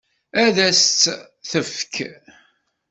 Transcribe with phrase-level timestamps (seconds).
[0.43, 1.95] Ad s-tt-tefk?